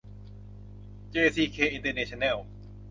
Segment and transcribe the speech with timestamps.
[1.11, 2.37] เจซีเค อินเตอร์เนชั่นแนล